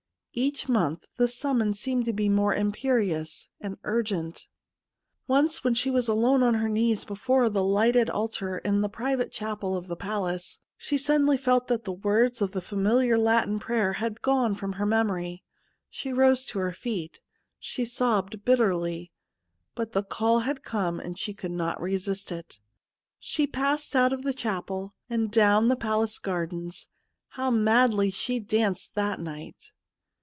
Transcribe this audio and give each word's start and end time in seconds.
Each 0.33 0.69
month 0.69 1.07
the 1.17 1.27
summons 1.27 1.81
seemed 1.81 2.05
to 2.05 2.13
be 2.13 2.29
more 2.29 2.55
imperious 2.55 3.49
and 3.59 3.77
urgent. 3.83 4.47
Once 5.27 5.61
when 5.65 5.73
she 5.73 5.91
was 5.91 6.07
alone 6.07 6.41
on 6.41 6.53
her 6.53 6.69
knees 6.69 7.03
before 7.03 7.49
the 7.49 7.61
lighted 7.65 8.09
altar 8.09 8.59
in 8.59 8.79
the 8.79 8.87
private 8.87 9.29
chapel 9.33 9.75
of 9.75 9.87
the 9.87 9.95
53 9.97 10.05
THE 10.07 10.13
MOON 10.13 10.19
SLAVE 10.21 10.29
palace 10.37 10.59
she 10.77 10.97
suddenly 10.97 11.35
felt 11.35 11.67
that 11.67 11.83
the 11.83 11.91
words 11.91 12.41
of 12.41 12.51
the 12.51 12.61
familiar 12.61 13.17
Latin 13.17 13.59
prayer 13.59 13.91
had 13.91 14.21
gone 14.21 14.55
from 14.55 14.71
her 14.71 14.85
memory. 14.85 15.43
She 15.89 16.13
rose 16.13 16.45
to 16.45 16.59
her 16.59 16.71
feet, 16.71 17.19
she 17.59 17.83
sobbed 17.83 18.45
bitterly, 18.45 19.11
but 19.75 19.91
the 19.91 20.01
call 20.01 20.39
had 20.39 20.63
come 20.63 21.01
and 21.01 21.19
she 21.19 21.33
could 21.33 21.51
not 21.51 21.81
resist 21.81 22.31
it. 22.31 22.61
She 23.19 23.45
passed 23.45 23.97
out 23.97 24.13
ot 24.13 24.21
the 24.21 24.33
chapel 24.33 24.95
and 25.09 25.29
down 25.29 25.67
the 25.67 25.75
palace 25.75 26.19
gardens. 26.19 26.87
How 27.31 27.51
madly 27.51 28.11
she 28.11 28.39
danced 28.39 28.95
that 28.95 29.19
night 29.19 29.73